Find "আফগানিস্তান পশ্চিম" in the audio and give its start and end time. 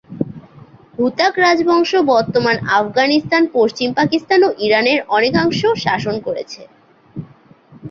2.79-3.89